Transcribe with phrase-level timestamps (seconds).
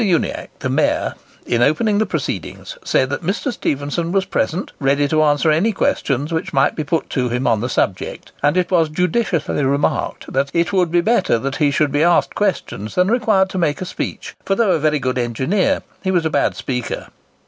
[0.03, 1.13] Uniacke, the Mayor,
[1.45, 3.53] in opening the proceedings, said that Mr.
[3.53, 7.61] Stephenson was present, ready to answer any questions which might be put to him on
[7.61, 11.91] the subject; and it was judiciously remarked that "it would be better that he should
[11.91, 15.83] be asked questions than required to make a speech; for, though a very good engineer,
[16.01, 17.09] he was a bad speaker."